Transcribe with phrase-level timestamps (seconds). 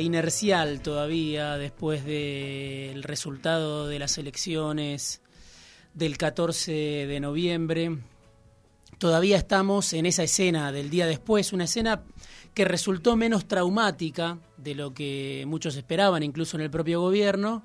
[0.00, 5.20] inercial todavía después del resultado de las elecciones
[5.94, 7.98] del 14 de noviembre.
[8.98, 12.02] Todavía estamos en esa escena del día después, una escena
[12.54, 17.62] que resultó menos traumática de lo que muchos esperaban, incluso en el propio gobierno,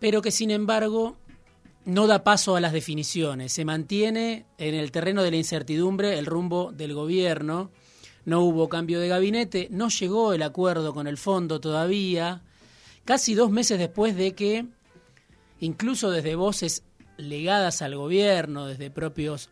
[0.00, 1.16] pero que sin embargo
[1.84, 3.52] no da paso a las definiciones.
[3.52, 7.70] Se mantiene en el terreno de la incertidumbre el rumbo del gobierno.
[8.26, 12.42] No hubo cambio de gabinete, no llegó el acuerdo con el fondo todavía,
[13.04, 14.66] casi dos meses después de que,
[15.60, 16.82] incluso desde voces
[17.16, 19.48] legadas al gobierno, desde propios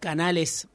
[0.00, 0.68] canales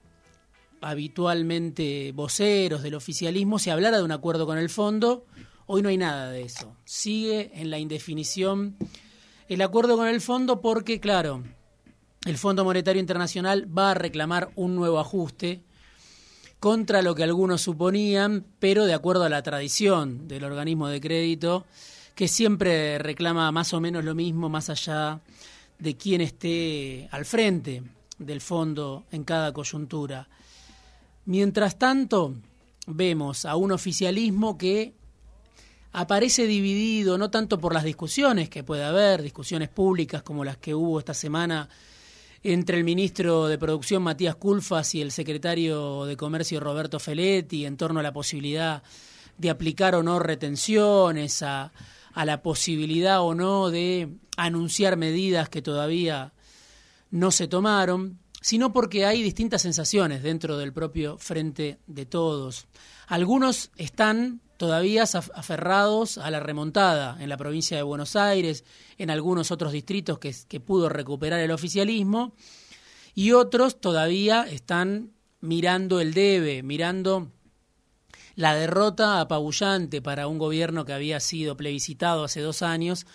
[0.82, 5.26] habitualmente voceros del oficialismo, se hablara de un acuerdo con el fondo,
[5.68, 6.76] hoy no hay nada de eso.
[6.84, 8.76] Sigue en la indefinición
[9.48, 11.44] el acuerdo con el fondo porque, claro,
[12.26, 15.62] el Fondo Monetario Internacional va a reclamar un nuevo ajuste
[16.66, 21.64] contra lo que algunos suponían, pero de acuerdo a la tradición del organismo de crédito,
[22.16, 25.22] que siempre reclama más o menos lo mismo más allá
[25.78, 27.84] de quién esté al frente
[28.18, 30.28] del fondo en cada coyuntura.
[31.26, 32.34] Mientras tanto,
[32.88, 34.96] vemos a un oficialismo que
[35.92, 40.74] aparece dividido no tanto por las discusiones que puede haber, discusiones públicas como las que
[40.74, 41.70] hubo esta semana
[42.48, 47.76] entre el ministro de Producción Matías Culfas y el secretario de Comercio Roberto Feletti en
[47.76, 48.84] torno a la posibilidad
[49.40, 51.74] de aplicar o no retenciones, a,
[52.14, 56.34] a la posibilidad o no de anunciar medidas que todavía
[57.10, 62.68] no se tomaron, sino porque hay distintas sensaciones dentro del propio frente de todos.
[63.08, 68.64] Algunos están todavía aferrados a la remontada en la provincia de Buenos Aires,
[68.98, 72.34] en algunos otros distritos que, pudo recuperar el oficialismo,
[73.14, 75.12] y otros todavía están
[75.42, 77.32] mirando el debe, mirando
[78.36, 83.06] la derrota apabullante para un gobierno que había sido plebiscitado hace dos años,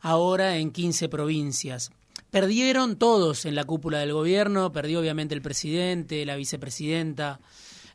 [0.00, 1.90] ahora en 15 provincias.
[2.30, 7.40] Perdieron todos en la cúpula del gobierno, perdió obviamente el presidente, la vicepresidenta,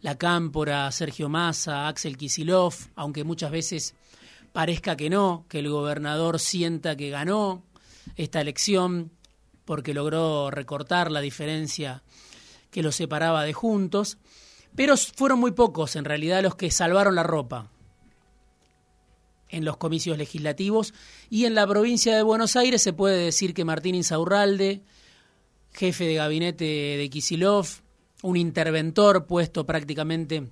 [0.01, 3.95] la cámpora, Sergio Massa, Axel Kisilov, aunque muchas veces
[4.53, 7.63] parezca que no, que el gobernador sienta que ganó
[8.15, 9.11] esta elección
[9.65, 12.03] porque logró recortar la diferencia
[12.71, 14.17] que los separaba de juntos,
[14.75, 17.69] pero fueron muy pocos en realidad los que salvaron la ropa
[19.49, 20.93] en los comicios legislativos.
[21.29, 24.81] Y en la provincia de Buenos Aires se puede decir que Martín Insaurralde,
[25.73, 27.67] jefe de gabinete de Kisilov,
[28.23, 30.49] un interventor puesto prácticamente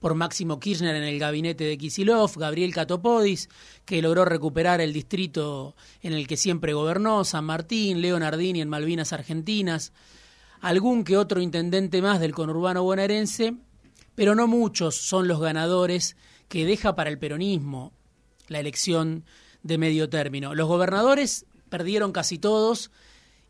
[0.00, 3.48] por Máximo Kirchner en el gabinete de Kisilov, Gabriel Catopodis,
[3.84, 9.12] que logró recuperar el distrito en el que siempre gobernó, San Martín, Leonardini en Malvinas
[9.12, 9.92] Argentinas,
[10.60, 13.54] algún que otro intendente más del conurbano bonaerense,
[14.14, 16.16] pero no muchos son los ganadores
[16.48, 17.92] que deja para el peronismo
[18.48, 19.24] la elección
[19.62, 20.54] de medio término.
[20.54, 22.90] Los gobernadores perdieron casi todos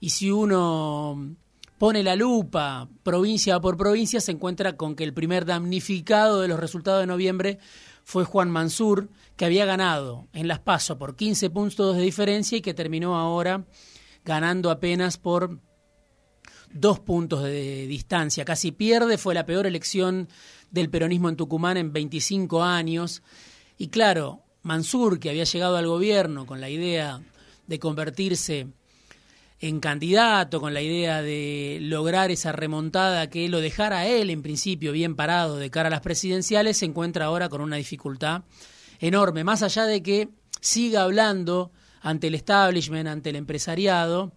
[0.00, 1.36] y si uno
[1.84, 6.58] pone la lupa provincia por provincia se encuentra con que el primer damnificado de los
[6.58, 7.58] resultados de noviembre
[8.04, 12.62] fue Juan Mansur, que había ganado en las PASO por 15 puntos de diferencia y
[12.62, 13.66] que terminó ahora
[14.24, 15.60] ganando apenas por
[16.72, 18.46] dos puntos de distancia.
[18.46, 20.30] Casi pierde, fue la peor elección
[20.70, 23.22] del peronismo en Tucumán en 25 años.
[23.76, 27.20] Y claro, Mansur, que había llegado al gobierno con la idea
[27.66, 28.68] de convertirse
[29.68, 34.92] en candidato, con la idea de lograr esa remontada que lo dejara él en principio
[34.92, 38.42] bien parado de cara a las presidenciales, se encuentra ahora con una dificultad
[39.00, 40.28] enorme, más allá de que
[40.60, 41.72] siga hablando
[42.02, 44.32] ante el establishment, ante el empresariado,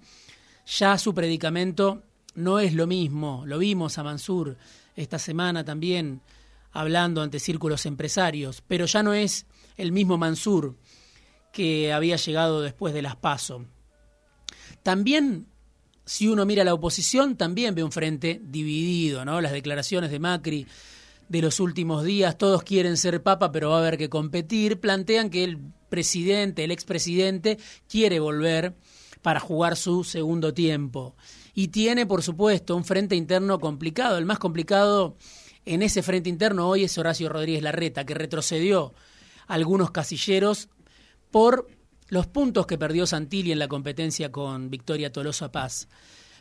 [0.66, 2.04] ya su predicamento
[2.36, 4.56] no es lo mismo, lo vimos a Mansur
[4.96, 6.22] esta semana también
[6.72, 10.78] hablando ante círculos empresarios, pero ya no es el mismo Mansur
[11.52, 13.66] que había llegado después de las PASO.
[14.88, 15.48] También,
[16.06, 19.42] si uno mira la oposición, también ve un frente dividido, ¿no?
[19.42, 20.66] Las declaraciones de Macri
[21.28, 25.30] de los últimos días, todos quieren ser papa, pero va a haber que competir, plantean
[25.30, 27.58] que el presidente, el expresidente,
[27.90, 28.76] quiere volver
[29.22, 31.18] para jugar su segundo tiempo
[31.54, 34.18] y tiene, por supuesto, un frente interno complicado.
[34.18, 35.18] El más complicado
[35.66, 38.94] en ese frente interno hoy es Horacio Rodríguez Larreta, que retrocedió
[39.48, 40.70] algunos casilleros
[41.30, 41.68] por
[42.10, 45.88] los puntos que perdió Santilli en la competencia con Victoria Tolosa Paz.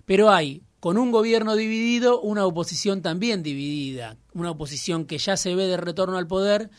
[0.05, 5.55] Pero hay, con un gobierno dividido, una oposición también dividida, una oposición que ya se
[5.55, 6.71] ve de retorno al poder,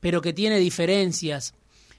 [0.00, 1.54] pero que tiene diferencias,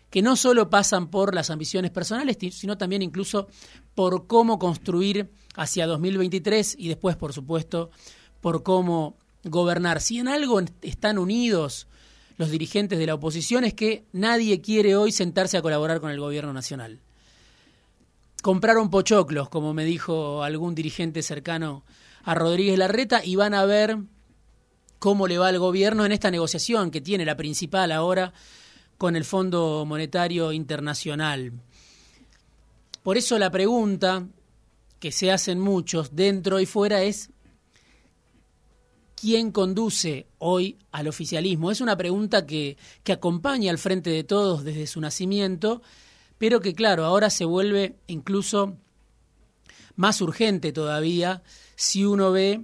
[0.09, 3.47] que no solo pasan por las ambiciones personales, sino también incluso
[3.95, 7.89] por cómo construir hacia 2023 y después, por supuesto,
[8.41, 9.15] por cómo
[9.45, 10.01] gobernar.
[10.01, 11.87] Si en algo están unidos
[12.37, 16.19] los dirigentes de la oposición es que nadie quiere hoy sentarse a colaborar con el
[16.19, 16.99] gobierno nacional
[18.43, 21.85] compraron pochoclos, como me dijo algún dirigente cercano
[22.25, 23.97] a Rodríguez Larreta, y van a ver
[24.99, 28.33] cómo le va al gobierno en esta negociación que tiene la principal ahora
[28.97, 31.53] con el Fondo Monetario Internacional.
[33.01, 34.27] Por eso la pregunta
[34.99, 37.29] que se hacen muchos dentro y fuera es
[39.23, 41.71] ¿quién conduce hoy al oficialismo?
[41.71, 42.75] Es una pregunta que,
[43.05, 45.81] que acompaña al frente de todos desde su nacimiento
[46.43, 48.75] pero que claro, ahora se vuelve incluso
[49.95, 51.41] más urgente todavía
[51.77, 52.59] si uno ve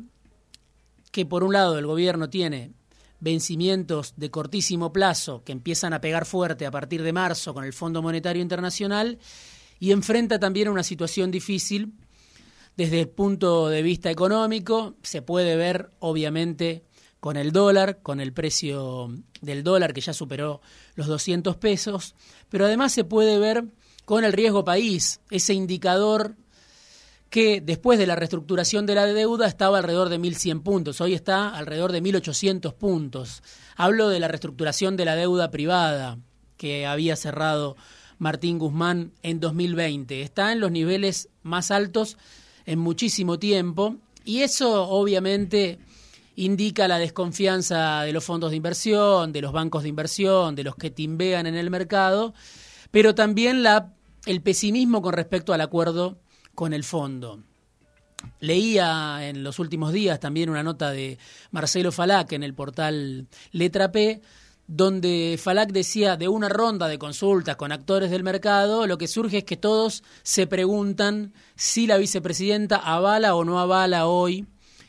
[1.11, 2.73] que por un lado el gobierno tiene
[3.21, 7.71] vencimientos de cortísimo plazo que empiezan a pegar fuerte a partir de marzo con el
[7.71, 9.17] Fondo Monetario Internacional
[9.79, 11.93] y enfrenta también una situación difícil
[12.79, 14.95] desde el punto de vista económico.
[15.03, 16.85] Se puede ver, obviamente,
[17.19, 20.61] con el dólar, con el precio del dólar que ya superó
[20.95, 22.15] los 200 pesos,
[22.47, 23.65] pero además se puede ver
[24.05, 26.37] con el riesgo país, ese indicador
[27.29, 31.49] que después de la reestructuración de la deuda estaba alrededor de 1.100 puntos, hoy está
[31.49, 33.43] alrededor de 1.800 puntos.
[33.75, 36.17] Hablo de la reestructuración de la deuda privada
[36.55, 37.75] que había cerrado
[38.19, 40.21] Martín Guzmán en 2020.
[40.21, 42.17] Está en los niveles más altos
[42.69, 45.79] en muchísimo tiempo y eso obviamente
[46.35, 50.75] indica la desconfianza de los fondos de inversión, de los bancos de inversión, de los
[50.75, 52.35] que timbean en el mercado,
[52.91, 53.95] pero también la,
[54.27, 56.19] el pesimismo con respecto al acuerdo
[56.53, 57.41] con el fondo.
[58.39, 61.17] Leía en los últimos días también una nota de
[61.49, 64.21] Marcelo Falac en el portal Letra P,
[64.71, 69.39] donde Falac decía de una ronda de consultas con actores del mercado, lo que surge
[69.39, 74.45] es que todos se preguntan si la vicepresidenta avala o no avala hoy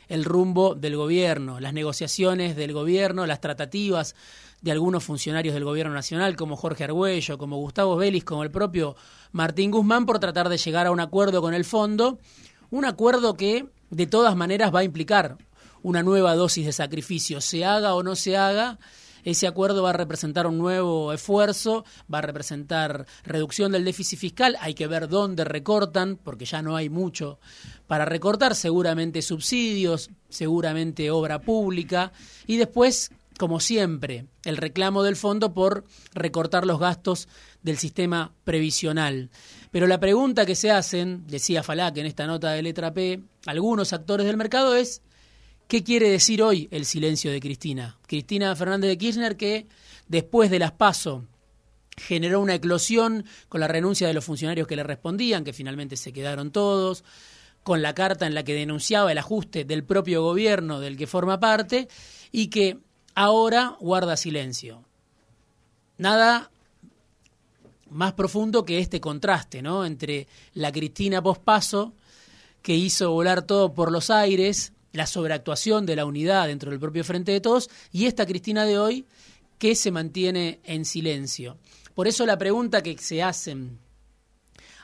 [0.07, 4.13] el rumbo del gobierno, las negociaciones del gobierno, las tratativas
[4.61, 8.95] de algunos funcionarios del gobierno nacional, como Jorge Argüello, como Gustavo Vélez, como el propio
[9.31, 12.19] Martín Guzmán, por tratar de llegar a un acuerdo con el fondo,
[12.69, 15.39] un acuerdo que de todas maneras va a implicar
[15.81, 18.77] una nueva dosis de sacrificio, se haga o no se haga,
[19.23, 24.57] ese acuerdo va a representar un nuevo esfuerzo, va a representar reducción del déficit fiscal,
[24.59, 27.39] hay que ver dónde recortan, porque ya no hay mucho
[27.87, 32.13] para recortar, seguramente subsidios, seguramente obra pública,
[32.47, 35.83] y después, como siempre, el reclamo del fondo por
[36.13, 37.27] recortar los gastos
[37.63, 39.29] del sistema previsional.
[39.71, 43.93] Pero la pregunta que se hacen, decía Falac en esta nota de letra P, algunos
[43.93, 45.01] actores del mercado es
[45.71, 47.97] ¿Qué quiere decir hoy el silencio de Cristina?
[48.05, 49.67] Cristina Fernández de Kirchner que
[50.09, 51.23] después de las PASO
[51.95, 56.11] generó una eclosión con la renuncia de los funcionarios que le respondían, que finalmente se
[56.11, 57.05] quedaron todos,
[57.63, 61.39] con la carta en la que denunciaba el ajuste del propio gobierno del que forma
[61.39, 61.87] parte
[62.33, 62.77] y que
[63.15, 64.83] ahora guarda silencio.
[65.97, 66.51] Nada
[67.89, 69.85] más profundo que este contraste, ¿no?
[69.85, 71.93] Entre la Cristina pospaso
[72.61, 77.03] que hizo volar todo por los aires la sobreactuación de la unidad dentro del propio
[77.03, 79.05] Frente de Todos y esta Cristina de hoy
[79.57, 81.57] que se mantiene en silencio.
[81.93, 83.79] Por eso la pregunta que se hacen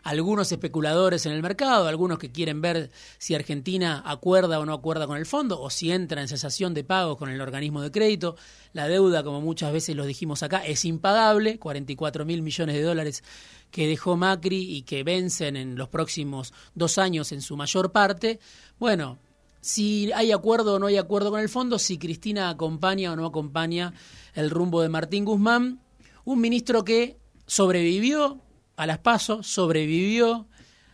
[0.03, 5.05] algunos especuladores en el mercado, algunos que quieren ver si Argentina acuerda o no acuerda
[5.05, 8.37] con el fondo, o si entra en cesación de pagos con el organismo de crédito.
[8.71, 13.23] La deuda, como muchas veces lo dijimos acá, es impagable, 44 mil millones de dólares
[13.69, 18.39] que dejó Macri y que vencen en los próximos dos años en su mayor parte.
[18.79, 19.17] Bueno,
[19.67, 23.25] si hay acuerdo o no hay acuerdo con el fondo, si Cristina acompaña o no
[23.25, 23.93] acompaña
[24.33, 25.81] el rumbo de Martín Guzmán,
[26.23, 28.39] un ministro que sobrevivió
[28.77, 30.47] a las pasos, sobrevivió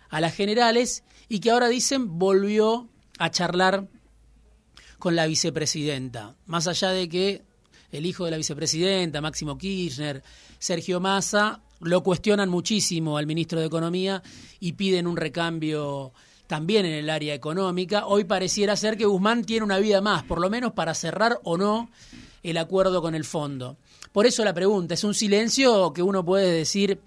[0.10, 2.90] a las generales y que ahora dicen volvió
[3.20, 3.88] a charlar
[4.98, 6.36] con la vicepresidenta.
[6.48, 7.44] Más allá de que
[7.92, 10.24] el hijo de la vicepresidenta, Máximo Kirchner,
[10.58, 14.24] Sergio Massa, lo cuestionan muchísimo al ministro de Economía
[14.60, 16.12] y piden un recambio
[16.48, 18.06] también en el área económica.
[18.06, 21.58] Hoy pareciera ser que Guzmán tiene una vida más, por lo menos para cerrar o
[21.58, 21.90] no
[22.44, 23.78] el acuerdo con el fondo.
[24.12, 27.00] Por eso la pregunta, es un silencio que uno puede decir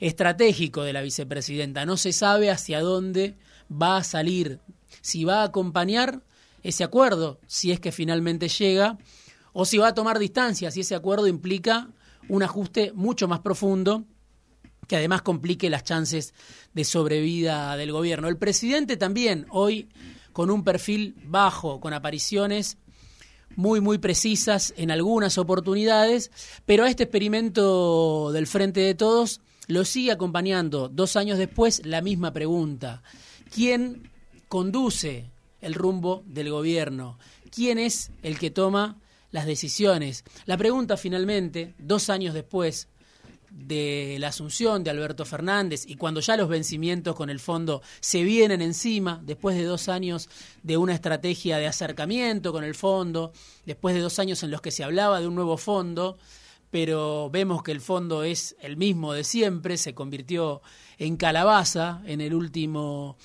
[0.00, 1.86] estratégico de la vicepresidenta.
[1.86, 3.36] No se sabe hacia dónde
[3.70, 4.60] va a salir,
[5.00, 6.22] si va a acompañar
[6.62, 8.98] ese acuerdo, si es que finalmente llega,
[9.52, 11.88] o si va a tomar distancia, si ese acuerdo implica
[12.28, 14.04] un ajuste mucho más profundo
[14.92, 16.34] que además complique las chances
[16.74, 18.28] de sobrevida del gobierno.
[18.28, 19.88] El presidente también, hoy
[20.34, 22.76] con un perfil bajo, con apariciones
[23.56, 26.30] muy, muy precisas en algunas oportunidades,
[26.66, 32.02] pero a este experimento del Frente de Todos lo sigue acompañando dos años después la
[32.02, 33.02] misma pregunta.
[33.50, 34.10] ¿Quién
[34.48, 35.30] conduce
[35.62, 37.16] el rumbo del gobierno?
[37.50, 40.22] ¿Quién es el que toma las decisiones?
[40.44, 42.88] La pregunta finalmente, dos años después,
[43.52, 48.22] de la asunción de Alberto Fernández y cuando ya los vencimientos con el fondo se
[48.22, 50.28] vienen encima, después de dos años
[50.62, 53.32] de una estrategia de acercamiento con el fondo,
[53.66, 56.18] después de dos años en los que se hablaba de un nuevo fondo,
[56.70, 60.62] pero vemos que el fondo es el mismo de siempre, se convirtió
[60.98, 63.16] en calabaza en el último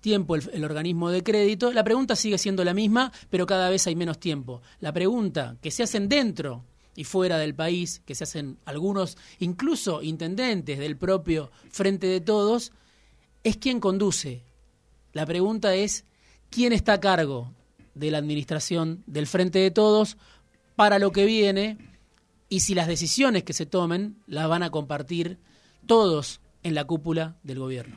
[0.00, 3.96] tiempo el, organismo de crédito, la pregunta sigue siendo la misma, pero cada vez hay
[3.96, 4.60] menos tiempo.
[4.80, 10.02] La pregunta que se hacen dentro y fuera del país, que se hacen algunos, incluso
[10.02, 12.72] intendentes del propio Frente de Todos,
[13.44, 14.42] es quién conduce.
[15.12, 16.04] La pregunta es
[16.50, 17.52] quién está a cargo
[17.94, 20.16] de la administración del Frente de Todos
[20.76, 21.78] para lo que viene
[22.48, 25.38] y si las decisiones que se tomen las van a compartir
[25.86, 27.96] todos en la cúpula del gobierno.